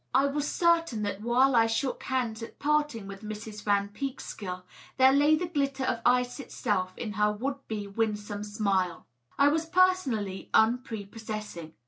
[0.15, 3.63] I was certain that while I shook hands at parting with Mrs.
[3.63, 4.63] Van Peekskill
[4.97, 9.05] there lay the glitter of ice itself in her would be winsome smile.
[9.37, 11.75] I was personally unprepossessing.